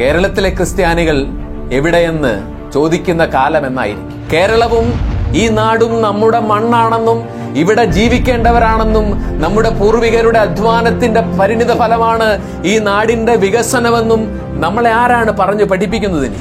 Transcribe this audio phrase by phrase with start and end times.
[0.00, 1.16] കേരളത്തിലെ ക്രിസ്ത്യാനികൾ
[1.72, 2.32] എവിടെയെന്ന്
[2.72, 4.16] ചോദിക്കുന്ന കാലം എന്നായിരിക്കും.
[4.32, 4.86] കേരളവും
[5.34, 7.18] ഈ നാടും നമ്മുടെ മണ്ണാണെന്നും
[7.56, 9.06] ഇവിടെ ജീവിക്കേണ്ടവരാണെന്നും
[9.42, 12.28] നമ്മുടെ പൂർവികരുടെ അധ്വാനത്തിന്റെ പരിണിത ഫലമാണ്
[12.64, 14.22] ഈ നാടിന്റെ വികസനമെന്നും
[14.60, 16.38] നമ്മളെ ആരാണ് പറഞ്ഞു പഠിപ്പിക്കുന്നതിന്?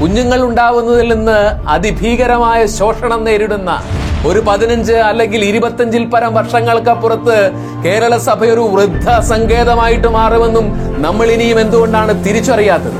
[0.00, 1.38] കുഞ്ഞുങ്ങൾ ഉണ്ടാവുന്നതിൽ നിന്ന്
[1.68, 3.70] അതിഭീകരമായ ശോഷണം നേരിടുന്ന
[4.26, 7.36] ഒരു പതിനഞ്ച് അല്ലെങ്കിൽ ഇരുപത്തഞ്ചിൽ പരം വർഷങ്ങൾക്കപ്പുറത്ത്
[7.84, 10.66] കേരള സഭ ഒരു വൃദ്ധ സങ്കേതമായിട്ട് മാറുമെന്നും
[10.98, 12.98] നമ്മൾ ഇനിയും എന്തുകൊണ്ടാണ് തിരിച്ചറിയാത്തത്?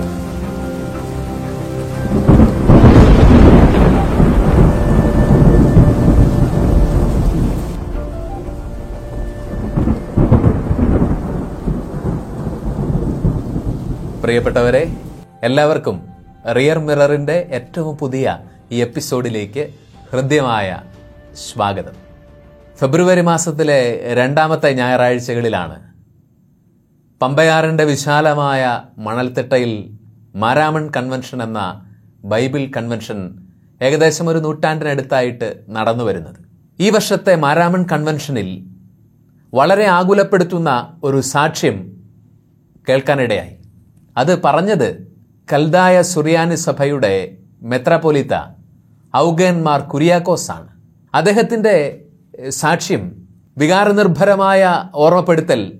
[14.22, 14.82] പ്രിയപ്പെട്ടവരെ
[15.42, 15.96] എല്ലാവർക്കും
[16.56, 18.26] റിയർ മിററിന്റെ ഏറ്റവും പുതിയ
[18.72, 19.64] ഈ എപ്പിസോഡിലേക്ക്
[20.12, 20.68] ഹൃദ്യമായ
[21.46, 21.92] സ്വാഗതം.
[22.78, 23.80] ഫെബ്രുവരി മാസത്തിലെ
[24.14, 25.76] രണ്ടാമത്തെ ഞായറാഴ്ചകളിലാണ്
[27.22, 29.90] പമ്പയാറിന്റെ വിശാലമായ മണൽത്തിട്ടയിൽ
[30.36, 31.90] മാരാമൺ കൺവെൻഷൻ എന്ന
[32.24, 33.38] ബൈബിൾ കൺവെൻഷൻ
[33.82, 36.36] ഏകദേശം ഒരു നൂറ്റാണ്ടിനടുത്തായിട്ട് നടന്നു വരുന്നത്.
[36.80, 38.64] ഈ വർഷത്തെ മാരാമൺ കൺവെൻഷനിൽ
[39.54, 41.96] വളരെ ആകുലപ്പെടുത്തുന്ന ഒരു സാക്ഷ്യം
[42.88, 43.58] കേൾക്കാനിടയായി.
[44.16, 44.88] അത് പറഞ്ഞത്
[45.52, 48.34] കൽദായ സുറിയാനി സഭയുടെ മെത്രാപൊലിത്ത
[49.16, 50.77] ഔഗേൻമാർ കുര്യാക്കോസാണ്.
[51.14, 52.04] അദ്ദേഹത്തിന്റെ
[52.48, 53.12] സാക്ഷ്യം
[53.58, 55.72] വികാരനിർഭരമായ ഓർമ്മപ്പെടുത്തൽ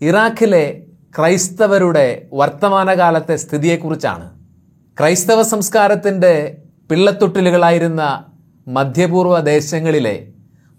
[0.00, 0.82] ഇറാഖിലെ
[1.18, 4.30] ക്രൈസ്തവരുടെ വർത്തമാനകാലത്തെ സ്ഥിതിയെക്കുറിച്ചാണ്.
[4.98, 6.56] ക്രൈസ്തവ സംസ്കാരത്തിന്റെ
[6.90, 8.24] പിള്ളത്തൊട്ടിലുകളായിരുന്ന
[8.68, 10.28] മധ്യപൂർവ ദേശങ്ങളിലെ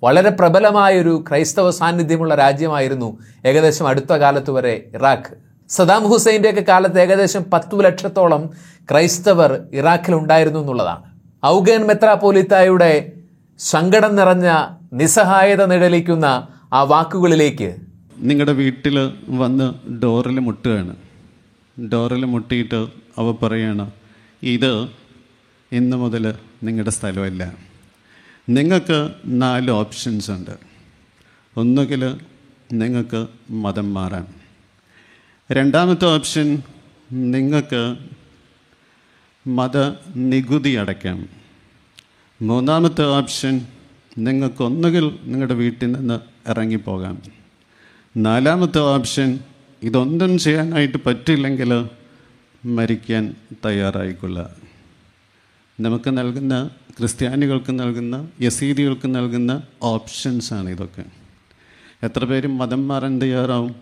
[0.03, 5.36] വളരെ പ്രബലമായൊരു ക്രൈസ്തവ സാന്നിധ്യമുള്ള രാജ്യമായിരുന്നു ഏകദേശം അടുത്ത കാലത്ത് വരെ ഇറാഖ്.
[5.70, 8.50] സദാം ഹുസൈന്റെയൊക്കെ കാലത്ത് ഏകദേശം പത്തു ലക്ഷത്തോളം
[8.92, 11.03] ക്രൈസ്തവർ ഇറാഖിൽ ഉണ്ടായിരുന്നു എന്നുള്ളതാണ്.
[11.45, 13.12] ഔഗേൻ മെത്രാപോലിത്തായുടെ
[13.58, 17.76] സങ്കടം നിറഞ്ഞ നിസ്സഹായത നിഴലിക്കുന്ന ആ വാക്കുകളിലേക്ക്
[18.18, 20.95] നിങ്ങളുടെ വീട്ടിൽ വന്ന് ഡോറിൽ മുട്ടുകയാണ്.
[21.92, 22.88] ഡോറിൽ മുട്ടിയിട്ട്
[23.18, 23.92] അവ പറയാണ്
[24.44, 24.90] ഇത്
[25.72, 27.54] ഇന്ന് മുതൽ നിങ്ങളുടെ സ്ഥലമല്ല.
[28.50, 30.52] നിങ്ങൾക്ക് നാല് ഓപ്ഷൻസ് ഉണ്ട്.
[31.58, 32.17] ഒന്നുകിൽ
[32.72, 34.27] നിങ്ങൾക്ക് മതം മാറാം.
[35.52, 36.61] രണ്ടാമത്തെ ഓപ്ഷൻ
[37.11, 37.95] നിങ്ങൾക്ക്
[39.48, 39.77] മത
[40.16, 41.42] നികുതി അടയ്ക്കാം.
[42.43, 43.61] മൂന്നാമത്തെ ഓപ്ഷൻ
[44.17, 47.21] നിങ്ങൾക്കൊന്നുകിൽ നിങ്ങളുടെ വീട്ടിൽ നിന്ന് ഇറങ്ങിപ്പോകാം.
[48.17, 49.39] നാലാമത്തെ ഓപ്ഷൻ
[49.83, 51.89] ഇതൊന്നും ചെയ്യാനായിട്ട് പറ്റില്ലെങ്കിൽ
[52.65, 54.49] മരിക്കാൻ തയ്യാറായിക്കൊള്ളുക.
[55.80, 61.03] നമുക്ക് നൽകുന്ന ക്രിസ്ത്യാനികൾക്ക് നൽകുന്ന യസീദികൾക്ക് നൽകുന്ന ഓപ്ഷൻസാണ് ഇതൊക്കെ.
[62.03, 63.76] എത്ര പേരും മതം മാറാൻ തയ്യാറാവും?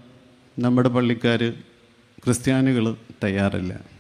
[0.59, 1.53] നമ്മുടെ പള്ളിക്കാർ
[2.25, 3.91] ക്രിസ്ത്യാനികൾ തയ്യാറില്ല.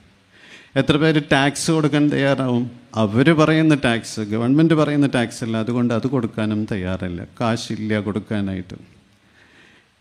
[0.75, 2.71] എത്ര പേര് ടാക്സ് കൊടുക്കാൻ തയ്യാറാവും?
[2.95, 5.57] അവർ പറയുന്ന ടാക്സ് ഗവൺമെന്റ് പറയുന്ന ടാക്സ് അല്ല.
[5.57, 7.25] അതുകൊണ്ട് അത് കൊടുക്കാനും തയ്യാറല്ല.
[7.41, 8.73] കാശില്ല കൊടുക്കാനായിട്ട്.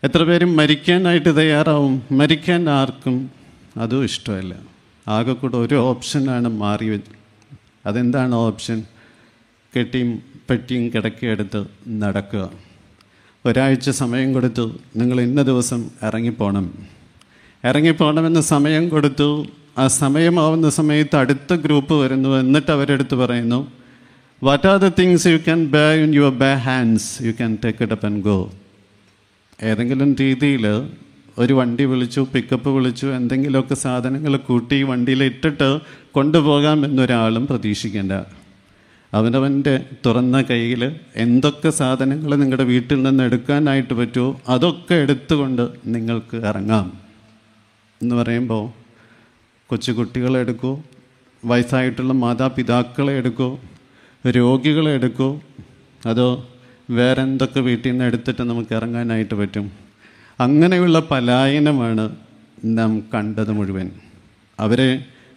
[0.03, 2.03] എത്ര പേരും മരിക്കാനായിട്ട് തയ്യാറാവും?
[2.11, 3.31] മരിക്കാൻ ആർക്കും
[3.77, 4.55] അതും ഇഷ്ടമല്ല.
[5.07, 6.99] ആകെ കൂടെ ഒരു ഓപ്ഷനാണ് മാറി
[7.85, 8.83] അതെന്താണ് ഓപ്ഷൻ?
[9.77, 12.51] കെട്ടിയും പെട്ടിയും കിടക്കിയെടുത്ത് നടക്കുക.
[13.45, 14.75] ഒരാഴ്ച സമയം കൊടുത്തു.
[14.95, 16.73] നിങ്ങൾ ഇന്ന ദിവസം ഇറങ്ങിപ്പോണം.
[17.65, 19.45] ഇറങ്ങിപ്പോണമെന്ന് സമയം കൊടുത്തു.
[19.75, 23.59] ആ സമയമാവുന്ന സമയത്ത് അടുത്ത ഗ്രൂപ്പ് വരുന്നു എന്നിട്ട് അവരെടുത്ത് പറയുന്നു
[24.41, 27.93] what are the things you can bear in your bare hands you can take it
[27.93, 28.37] up and go
[29.59, 30.65] ഏതെങ്കിലും രീതിയിൽ
[31.37, 35.69] ഒരു വണ്ടി വിളിച്ചു പിക്കപ്പ് വിളിച്ചു എന്തെങ്കിലുമൊക്കെ സാധനങ്ങൾ കൂട്ടി വണ്ടിയിൽ ഇട്ടിട്ട്
[36.11, 38.13] കൊണ്ടുപോകാം എന്നൊരാളും പ്രതീക്ഷിക്കേണ്ട.
[39.13, 39.73] അവനവന്റെ
[40.05, 40.81] തുറന്ന കയ്യിൽ
[41.15, 46.85] എന്തൊക്കെ സാധനങ്ങൾ നിങ്ങളുടെ വീട്ടിൽ നിന്ന് എടുക്കാനായിട്ട് പറ്റുമോ അതൊക്കെ എടുത്തുകൊണ്ട് നിങ്ങൾക്ക് ഇറങ്ങാം
[48.01, 48.63] എന്ന് പറയുമ്പോൾ
[49.71, 50.71] കൊച്ചു കുട്ടികളെ എടുക്കൂ
[51.45, 53.57] വയസ്സായിട്ടുള്ള മാതാപിതാക്കളെ എടുക്കൂ
[54.27, 55.39] രോഗികളെ എടുക്കൂ.
[56.05, 56.27] അതോ
[56.89, 59.71] വേറെ എന്തൊക്കെ വീട്ടിൽ നിന്ന് എടുത്തിട്ട് നമുക്ക് ഇറങ്ങാനായിട്ട് പറ്റും?
[60.39, 62.05] അങ്ങനെയുള്ള പലായനമാണ്
[62.77, 63.91] നാം കണ്ടത് മുഴുവൻ.
[64.59, 64.89] അവരെ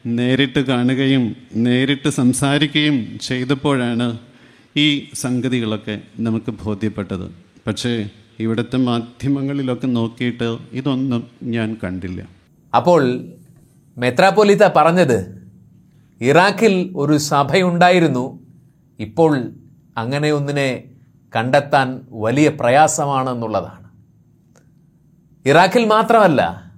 [0.06, 4.18] നേരിട്ട് കാണുകയും നേരിട്ട് സംസാരിക്കുകയും ചെയ്തപ്പോഴാണ്
[4.76, 7.26] ഈ സംഗതികളൊക്കെ നമുക്ക് ബോധ്യപ്പെട്ടത്.
[7.66, 12.28] പക്ഷേ ഇവിടുത്തെ മാധ്യമങ്ങളിലൊക്കെ നോക്കിയിട്ട് ഇതൊന്നും ഞാൻ കണ്ടില്ല.
[12.74, 13.02] അപ്പോൾ
[13.96, 15.48] മെത്രാപ്പൊലിത്ത പറഞ്ഞത്
[16.20, 18.40] ഇറാഖിൽ ഒരു സഭയുണ്ടായിരുന്നു
[18.98, 19.50] ഇപ്പോൾ
[19.96, 20.84] അങ്ങനെ ഒന്നിനെ
[21.36, 23.90] കണ്ടെത്താൻ വലിയ പ്രയാസമാണെന്നുള്ളതാണ്.
[25.46, 26.72] ഇറാഖിൽ മാത്രമല്ല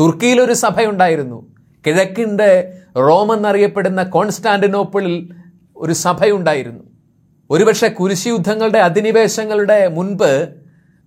[0.00, 1.54] തുർക്കിയിലൊരു സഭയുണ്ടായിരുന്നു
[1.86, 5.28] കിഴക്കിന്റെ റോം എന്നറിയപ്പെടുന്ന കോൺസ്റ്റാന്റിനോപ്പിളിൽ
[5.76, 6.84] ഒരു സഭയുണ്ടായിരുന്നു.
[7.50, 10.54] ഒരുപക്ഷെ കുരിശി യുദ്ധങ്ങളുടെ അധിനിവേശങ്ങളുടെ മുൻപ്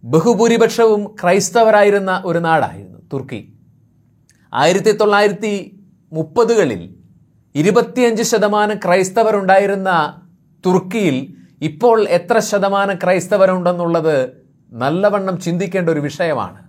[0.04, 3.54] ബഹുഭൂരിപക്ഷവും ക്രൈസ്തവരായിരുന്ന ഒരു നാടായിരുന്നു തുർക്കി.
[4.54, 5.54] ആയിരത്തി തൊള്ളായിരത്തി
[6.14, 6.82] മുപ്പതുകളിൽ
[7.56, 9.92] ഇരുപത്തിയഞ്ച് ശതമാനം ക്രൈസ്തവരുണ്ടായിരുന്ന
[10.66, 11.18] തുർക്കിയിൽ
[11.62, 14.34] ഇപ്പോൾ എത്ര ശതമാനം ക്രൈസ്തവരുണ്ടെന്നുള്ളത്
[14.72, 16.60] നല്ലവണ്ണം ചിന്തിക്കേണ്ട ഒരു വിഷയമാണ്.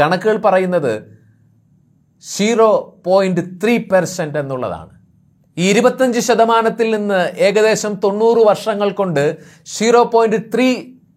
[0.00, 0.94] കണക്കുകൾ പറയുന്നത്
[2.20, 4.92] സീറോ പോയിന്റ് ത്രീ പെർസെന്റ് എന്നുള്ളതാണ്.
[5.58, 9.24] ഈ ഇരുപത്തഞ്ച് ശതമാനത്തിൽ നിന്ന് ഏകദേശം തൊണ്ണൂറ് വർഷങ്ങൾ കൊണ്ട്
[9.66, 10.68] സീറോ പോയിന്റ് ത്രീ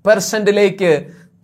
[0.06, 0.92] പെർസെന്റിലേക്ക്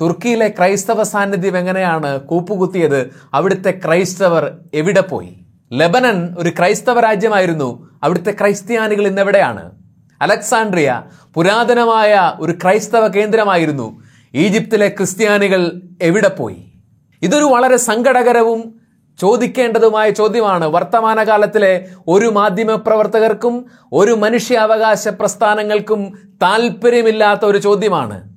[0.02, 3.14] തുർക്കിയിലെ ക്രൈസ്തവ സാന്നിധ്യം എങ്ങനെയാണ് കൂപ്പുകുത്തിയത്?
[3.34, 5.34] അവിടുത്തെ ക്രൈസ്തവർ എവിടെ പോയി?
[5.72, 7.90] ലെബനൻ ഒരു ക്രൈസ്തവ രാജ്യമായിരുന്നു.
[8.04, 9.72] അവിടുത്തെ ക്രൈസ്ത്യാനികൾ ഇന്നെവിടെയാണ്
[10.22, 11.04] അലക്സാണ്ട്രിയ
[11.36, 14.02] പുരാതനമായ ഒരു ക്രൈസ്തവ കേന്ദ്രമായിരുന്നു.
[14.34, 16.66] ഈജിപ്തിലെ ക്രിസ്ത്യാനികൾ എവിടെ പോയി?
[17.22, 18.82] ഇതൊരു വളരെ സങ്കടകരവും
[19.22, 20.66] ചോദിക്കേണ്ടതുമായ ചോദ്യമാണ്.
[20.66, 28.32] വർത്തമാനകാലത്തിലെ ഒരു മാധ്യമ പ്രവർത്തകർക്കും ഒരു മനുഷ്യാവകാശ പ്രസ്ഥാനങ്ങൾക്കും താല്പര്യമില്ലാത്ത ഒരു ചോദ്യമാണ്.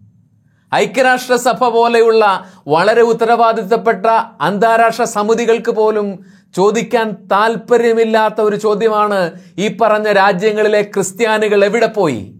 [0.74, 2.24] ഐക്യരാഷ്ട്രസഭ പോലെയുള്ള
[2.68, 4.06] വളരെ ഉത്തരവാദിത്തപ്പെട്ട
[4.40, 6.24] അന്താരാഷ്ട്ര സമിതികൾക്ക് പോലും
[6.56, 9.20] ചോദിക്കാൻ താല്പര്യമില്ലാത്ത ഒരു ചോദ്യമാണ്
[9.58, 12.34] ഈ പറഞ്ഞ രാജ്യങ്ങളിലെ ക്രിസ്ത്യാനികൾ എവിടെ പോയി?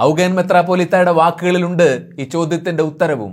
[0.00, 1.88] ഔഗൻ മെത്രാപോലിത്തയുടെ വാക്കുകളിലുണ്ട്
[2.20, 3.32] ഈ ചോദ്യത്തിന്റെ ഉത്തരവും.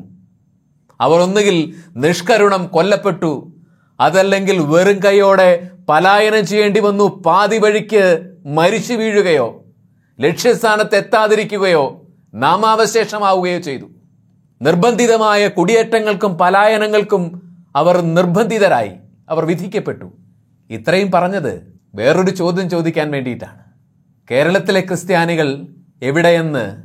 [1.01, 1.57] അവർ ഒന്നുകിൽ
[1.97, 3.31] നിഷ്കരുണം കൊല്ലപ്പെട്ടു
[4.00, 5.50] അതല്ലെങ്കിൽ വെറും കൈയോടെ
[5.89, 8.03] പലായനം ചെയ്യേണ്ടി വന്നു പാതി വഴിക്ക്
[8.45, 9.47] മരിച്ചു വീഴുകയോ
[10.19, 12.01] ലക്ഷ്യസ്ഥാനത്ത് എത്താതിരിക്കുകയോ
[12.33, 13.86] നാമാവശേഷമാവുകയോ ചെയ്തു.
[14.62, 17.42] നിർബന്ധിതമായ കുടിയേറ്റങ്ങൾക്കും പലായനങ്ങൾക്കും
[17.75, 18.92] അവർ നിർബന്ധിതരായി.
[19.30, 20.18] അവർ വിധിക്കപ്പെട്ടു.
[20.69, 23.60] ഇത്രയും പറഞ്ഞത് വേറൊരു ചോദ്യം ചോദിക്കാൻ വേണ്ടിയിട്ടാണ്.
[24.31, 25.68] കേരളത്തിലെ ക്രിസ്ത്യാനികൾ
[26.02, 26.84] എവിടെയെന്ന്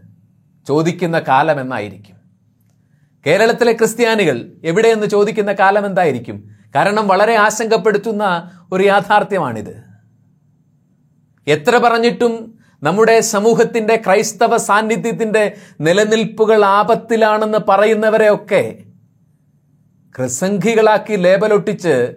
[0.66, 2.16] ചോദിക്കുന്ന കാലം എന്നായിരിക്കും.
[3.26, 6.50] കേരളത്തിലെ ക്രിസ്ത്യാനികൾ എവിടെയെന്ന് ചോദിക്കുന്ന കാലം എന്തായിരിക്കും?
[6.74, 9.84] കാരണം വളരെ ആശങ്കപ്പെടുത്തുന്ന ഒരു യാഥാർത്ഥ്യമാണിത്.
[11.46, 18.84] എത്ര പറഞ്ഞിട്ടും നമ്മുടെ സമൂഹത്തിന്റെ ക്രൈസ്തവ സാന്നിധ്യത്തിന്റെ നിലനിൽപ്പുകൾ ആപത്തിലാണെന്ന് പറയുന്നവരെയൊക്കെ
[20.18, 22.16] ക്രിസംഖികളാക്കി ലേബലൊട്ടിച്ച്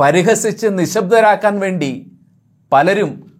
[0.00, 2.12] പരിഹസിച്ച് നിശബ്ദരാക്കാൻ വേണ്ടി
[2.72, 3.30] പലരും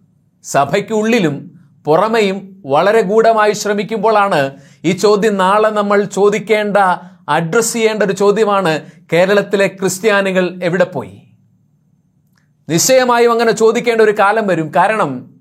[0.43, 1.51] സഭയ്ക്കുള്ളിലും
[1.85, 6.77] പുറമെയും വളരെ ഗൂഢമായി ശ്രമിക്കുമ്പോഴാണ് ഈ ചോദ്യം നാളെ നമ്മൾ ചോദിക്കേണ്ട
[7.29, 11.21] അഡ്രസ് ചെയ്യേണ്ട ഒരു ചോദ്യമാണ് കേരളത്തിലെ ക്രിസ്ത്യാനികൾ എവിടെ പോയി?
[12.69, 14.71] നിശ്ചയമായും അങ്ങനെ ചോദിക്കേണ്ട ഒരു കാലം വരും.
[14.75, 15.34] കാരണം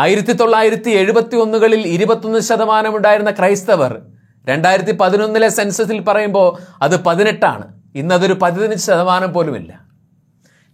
[0.00, 3.92] ആയിരത്തി തൊള്ളായിരത്തി എഴുപത്തി ഒന്നുകളിൽ ഇരുപത്തൊന്ന് ശതമാനം ഉണ്ടായിരുന്ന ക്രൈസ്തവർ
[4.48, 6.48] രണ്ടായിരത്തി പതിനൊന്നിലെ സെൻസസിൽ പറയുമ്പോൾ
[6.82, 7.64] അത് പതിനെട്ടാണ്.
[7.94, 9.80] ഇന്നതൊരു പതിനഞ്ച് ശതമാനം പോലുമില്ല.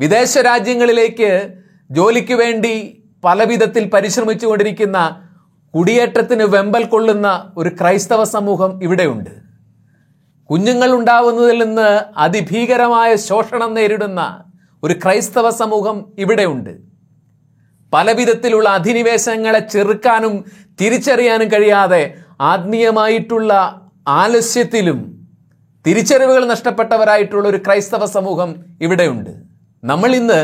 [0.01, 1.55] വിദേശ രാജ്യങ്ങളിലേക്ക്
[1.91, 4.99] ജോലിക്ക് വേണ്ടി പലവിധത്തിൽ പരിശ്രമിച്ചുകൊണ്ടിരിക്കുന്ന
[5.75, 9.31] കുടിയേറ്റത്തിന് വെമ്പൽ കൊള്ളുന്ന ഒരു ക്രൈസ്തവ സമൂഹം ഇവിടെയുണ്ട്.
[10.51, 14.45] കുഞ്ഞുങ്ങൾ ഉണ്ടാവുന്നതിൽ നിന്ന് അതിഭീകരമായ ശോഷണം നേരിടുന്ന
[14.83, 16.84] ഒരു ക്രൈസ്തവ സമൂഹം ഇവിടെയുണ്ട്.
[17.95, 20.35] പല വിധത്തിലുള്ള അധിനിവേശങ്ങളെ ചെറുക്കാനും
[20.81, 22.03] തിരിച്ചറിയാനും കഴിയാതെ
[22.53, 23.53] ആത്മീയമായിട്ടുള്ള
[24.21, 24.99] ആലസ്യത്തിലും
[25.87, 28.51] തിരിച്ചറിവുകൾ നഷ്ടപ്പെട്ടവരായിട്ടുള്ള ഒരു ക്രൈസ്തവ സമൂഹം
[28.81, 29.33] ഇവിടെയുണ്ട്.
[29.85, 30.41] നമ്മൾ ഇന്ന്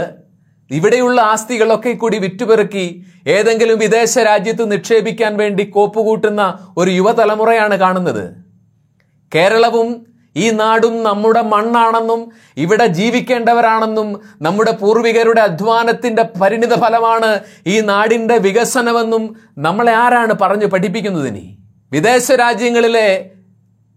[0.71, 2.85] ഇവിടെയുള്ള ആസ്തികളൊക്കെ കൂടി വിറ്റുപെറുക്കി
[3.27, 6.43] ഏതെങ്കിലും വിദേശ രാജ്യത്ത് നിക്ഷേപിക്കാൻ വേണ്ടി കോപ്പുകൂട്ടുന്ന
[6.77, 8.25] ഒരു യുവതലമുറയാണ് കാണുന്നത്.
[9.35, 9.89] കേരളവും
[10.37, 19.93] ഈ നാടും നമ്മുടെ മണ്ണാണെന്നും ഇവിടെ ജീവിക്കേണ്ടവരാണെന്നും നമ്മുടെ പൂർവികരുടെ അധ്വാനത്തിന്റെ പരിണിത ഫലമാണ് ഈ നാടിന്റെ വികസനമെന്നും നമ്മളെ
[19.93, 21.57] ആരാണ് പറഞ്ഞു പഠിപ്പിക്കുന്നതിനി
[21.93, 23.31] വിദേശ രാജ്യങ്ങളിലെ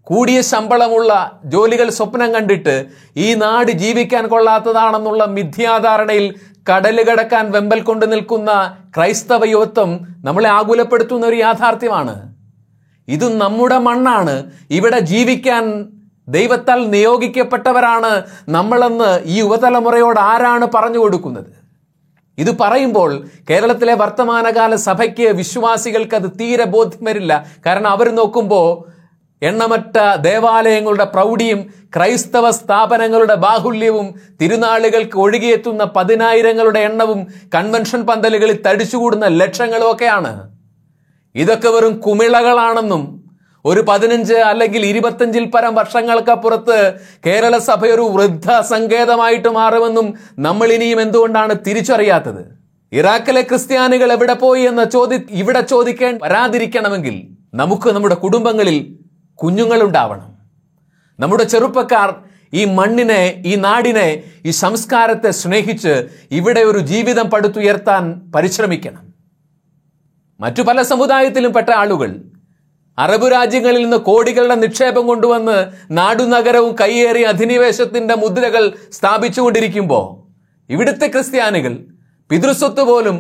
[0.03, 2.85] കൂടിയ ശമ്പളമുള്ള ജോലികൾ സ്വപ്നം കണ്ടിട്ട്
[3.17, 6.35] ഈ നാട് ജീവിക്കാൻ കൊള്ളാത്തതാണെന്നുള്ള മിഥ്യാധാരണയിൽ
[6.71, 12.33] കടൽ കടക്കാൻ വെമ്പൽ കൊണ്ട് നിൽക്കുന്ന ക്രൈസ്തവ യുവത്വം നമ്മളെ ആകുലപ്പെടുത്തുന്ന ഒരു യാഥാർത്ഥ്യമാണ്.
[13.07, 14.51] ഇത് നമ്മുടെ മണ്ണാണ്.
[14.69, 15.85] ഇവിടെ ജീവിക്കാൻ
[16.27, 21.51] ദൈവത്താൽ നിയോഗിക്കപ്പെട്ടവരാണ് നമ്മളെന്ന് ഈ യുവതലമുറയോട് ആരാണ് പറഞ്ഞു കൊടുക്കുന്നത്?
[22.37, 27.45] ഇത് പറയുമ്പോൾ കേരളത്തിലെ വർത്തമാനകാല സഭയ്ക്ക് വിശ്വാസികൾക്ക് അത് തീരെ ബോധ്യം വരില്ല.
[27.65, 28.93] കാരണം അവർ നോക്കുമ്പോൾ
[29.41, 40.49] എണ്ണമറ്റ ദേവാലയങ്ങളുടെ പ്രൗഢിയും ക്രൈസ്തവ സ്ഥാപനങ്ങളുടെ ബാഹുല്യവും തിരുനാളുകൾക്ക് ഒഴുകിയെത്തുന്ന പതിനായിരങ്ങളുടെ എണ്ണവും കൺവെൻഷൻ പന്തലുകളിൽ തടിച്ചുകൂടുന്ന ലക്ഷങ്ങളും ഒക്കെയാണ്
[41.35, 43.22] ഇതൊക്കെ വെറും കുമിളകളാണെന്നും
[43.65, 46.93] ഒരു പതിനഞ്ച് അല്ലെങ്കിൽ ഇരുപത്തഞ്ചിൽ പരം വർഷങ്ങൾക്കപ്പുറത്ത്
[47.25, 52.43] കേരള സഭ ഒരു വൃദ്ധ സങ്കേതമായിട്ട് മാറുമെന്നും നമ്മൾ ഇനിയും എന്തുകൊണ്ടാണ് തിരിച്ചറിയാത്തത്?
[52.91, 57.15] ഇറാഖിലെ ക്രിസ്ത്യാനികൾ എവിടെ പോയി എന്ന ചോദ്യ ഇവിടെ ചോദിക്കാൻ വരാതിരിക്കണമെങ്കിൽ
[57.53, 58.77] നമുക്ക് നമ്മുടെ കുടുംബങ്ങളിൽ
[59.39, 60.29] കുഞ്ഞുങ്ങളുണ്ടാവണം.
[61.19, 62.09] നമ്മുടെ ചെറുപ്പക്കാർ
[62.53, 69.03] ഈ മണ്ണിനെ ഈ നാടിനെ ഈ സംസ്കാരത്തെ സ്നേഹിച്ച് ഇവിടെ ഒരു ജീവിതം പടുത്തുയർത്താൻ പരിശ്രമിക്കണം.
[70.39, 72.11] മറ്റു പല സമുദായത്തിലും പെട്ട ആളുകൾ
[72.97, 80.05] അറബ് രാജ്യങ്ങളിൽ നിന്ന് കോടികളുടെ നിക്ഷേപം കൊണ്ടുവന്ന് നാടുനഗരവും കയ്യേറി അധിനിവേശത്തിന്റെ മുദ്രകൾ സ്ഥാപിച്ചുകൊണ്ടിരിക്കുമ്പോൾ
[80.69, 81.77] ഇവിടുത്തെ ക്രിസ്ത്യാനികൾ
[82.29, 83.17] പിതൃസ്വത്ത് പോലും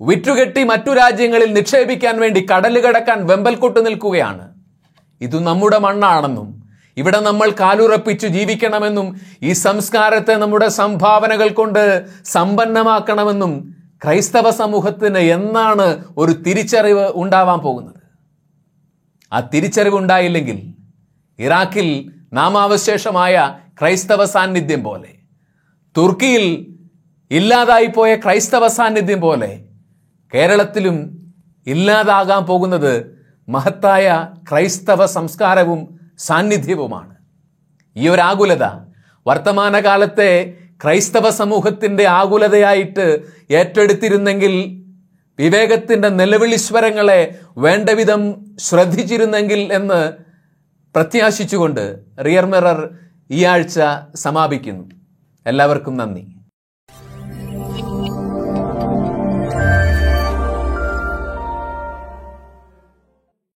[0.00, 4.44] വിറ്റുകെട്ടി മറ്റു രാജ്യങ്ങളിൽ നിക്ഷേപിക്കാൻ വേണ്ടി കടൽ കടക്കാൻ വെമ്പൽ കൊട്ടു നിൽക്കുകയാണ്.
[5.20, 6.48] ഇത് നമ്മുടെ മണ്ണാണെന്നും
[6.96, 17.06] ഇവിടെ നമ്മൾ കാലുറപ്പിച്ചു ജീവിക്കണമെന്നും ഈ സംസ്കാരത്തെ നമ്മുടെ സംഭാവനകൾ കൊണ്ട് സമ്പന്നമാക്കണമെന്നും ക്രൈസ്തവ സമൂഹത്തിന് എന്നാണ് ഒരു തിരിച്ചറിവ്
[17.14, 18.01] ഉണ്ടാവാൻ പോകുന്നത്.
[19.32, 20.74] ആ തിരിച്ചറിവ് ഉണ്ടായില്ലെങ്കിൽ
[21.38, 25.08] ഇറാഖിൽ നാമാവശേഷമായ ക്രൈസ്തവ സാന്നിധ്യം പോലെ
[25.96, 26.44] തുർക്കിയിൽ
[27.30, 29.64] ഇല്ലാതായിപ്പോയ ക്രൈസ്തവ സാന്നിധ്യം പോലെ
[30.34, 30.96] കേരളത്തിലും
[31.66, 37.14] ഇല്ലാതാകാൻ പോകുന്നത് മഹത്തായ ക്രൈസ്തവ സംസ്കാരവും സാന്നിധ്യവുമാണ്.
[37.96, 38.64] ഈ ഒരു ആകുലത
[39.26, 44.81] വർത്തമാനകാലത്തെ ക്രൈസ്തവ സമൂഹത്തിന്റെ ആകുലതയായിട്ട് ഏറ്റെടുത്തിരുന്നെങ്കിൽ
[45.38, 48.22] വിവേകത്തിന്റെ നിലവിളിസ്വരങ്ങളെ വേണ്ടവിധം
[48.58, 50.12] ശ്രദ്ധിച്ചിരുന്നെങ്കിൽ എന്ന്
[50.94, 52.90] പ്രത്യാശിച്ചുകൊണ്ട് റിയർ മിറർ
[53.30, 53.80] ഈ ആഴ്ച
[54.14, 54.84] സമാപിക്കുന്നു.
[55.46, 56.41] എല്ലാവർക്കും നന്ദി.